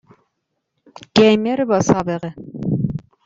گیمر 1.15 1.59
با 1.65 1.79
سابقه 1.81 2.35